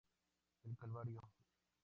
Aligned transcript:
El 0.65 0.75
Calvario. 0.79 1.21